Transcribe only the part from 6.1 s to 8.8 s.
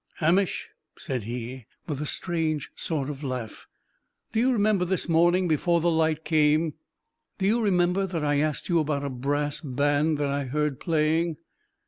came? Do you remember that I asked you